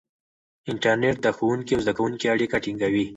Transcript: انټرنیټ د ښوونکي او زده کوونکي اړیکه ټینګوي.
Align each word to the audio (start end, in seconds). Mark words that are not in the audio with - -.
انټرنیټ 0.71 1.17
د 1.21 1.27
ښوونکي 1.37 1.71
او 1.75 1.81
زده 1.85 1.93
کوونکي 1.97 2.25
اړیکه 2.33 2.57
ټینګوي. 2.63 3.05